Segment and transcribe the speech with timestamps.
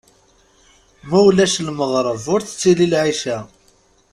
[1.09, 3.37] Ma ulac lmeɣreb ur tettili lɛica.